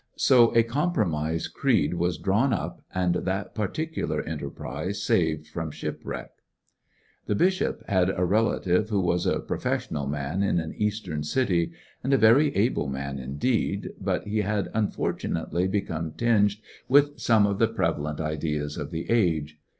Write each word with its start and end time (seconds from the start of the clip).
So 0.17 0.49
a 0.55 0.63
compromise 0.63 1.47
creed 1.47 1.93
was 1.93 2.17
drawn 2.17 2.53
up 2.53 2.81
and 2.91 3.13
that 3.13 3.53
particular 3.53 4.23
enter 4.23 4.49
prise 4.49 5.03
saved 5.03 5.45
from 5.45 5.69
shipwreck. 5.69 6.29
Having 6.29 6.29
fun 6.31 6.37
wUh 6.39 7.27
The 7.27 7.35
bishop 7.35 7.83
had 7.87 8.09
a 8.17 8.25
relative 8.25 8.89
who 8.89 8.99
was 8.99 9.27
a 9.27 9.35
profes 9.41 9.41
tiie 9.41 9.47
bishop 9.63 9.91
sional 9.91 10.09
man 10.09 10.41
in 10.41 10.59
an 10.59 10.73
Eastern 10.73 11.21
city, 11.23 11.73
and 12.03 12.13
a 12.13 12.17
very 12.17 12.47
able 12.55 12.87
man 12.87 13.19
indeed, 13.19 13.91
but 14.01 14.25
he 14.25 14.41
had 14.41 14.71
unfortunately 14.73 15.67
become. 15.67 16.13
tinged 16.13 16.55
with 16.89 17.19
some 17.19 17.45
of 17.45 17.59
the 17.59 17.67
prevalent 17.67 18.19
ideas 18.19 18.77
of 18.77 18.89
the 18.89 19.07
age. 19.07 19.59